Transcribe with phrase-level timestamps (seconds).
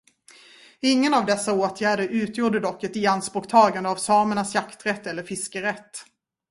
[0.79, 5.99] Ingen av dessa åtgärder utgjorde dock ett ianspråktagande av samernas jakträtt eller fiskerätt.